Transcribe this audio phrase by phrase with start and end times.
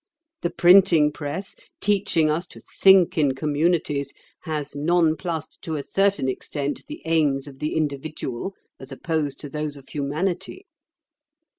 [0.41, 6.81] The printing press, teaching us to think in communities, has nonplussed to a certain extent
[6.87, 10.65] the aims of the individual as opposed to those of humanity.